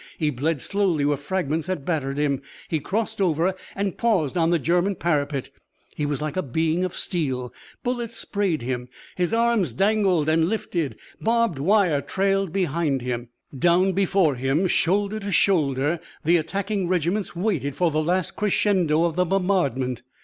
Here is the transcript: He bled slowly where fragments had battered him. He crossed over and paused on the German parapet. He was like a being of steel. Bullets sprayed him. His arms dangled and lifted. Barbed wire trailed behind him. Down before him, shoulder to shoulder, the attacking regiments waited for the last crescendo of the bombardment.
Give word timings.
He 0.17 0.31
bled 0.31 0.63
slowly 0.63 1.05
where 1.05 1.15
fragments 1.15 1.67
had 1.67 1.85
battered 1.85 2.17
him. 2.17 2.41
He 2.67 2.79
crossed 2.79 3.21
over 3.21 3.53
and 3.75 3.99
paused 3.99 4.35
on 4.35 4.49
the 4.49 4.57
German 4.57 4.95
parapet. 4.95 5.51
He 5.93 6.07
was 6.07 6.23
like 6.23 6.35
a 6.35 6.41
being 6.41 6.83
of 6.83 6.95
steel. 6.95 7.53
Bullets 7.83 8.17
sprayed 8.17 8.63
him. 8.63 8.89
His 9.15 9.31
arms 9.31 9.73
dangled 9.73 10.27
and 10.27 10.45
lifted. 10.49 10.97
Barbed 11.21 11.59
wire 11.59 12.01
trailed 12.01 12.51
behind 12.51 13.03
him. 13.03 13.29
Down 13.55 13.91
before 13.91 14.33
him, 14.33 14.65
shoulder 14.65 15.19
to 15.19 15.31
shoulder, 15.31 15.99
the 16.25 16.37
attacking 16.37 16.87
regiments 16.87 17.35
waited 17.35 17.75
for 17.75 17.91
the 17.91 18.01
last 18.01 18.35
crescendo 18.35 19.03
of 19.05 19.15
the 19.15 19.25
bombardment. 19.25 20.01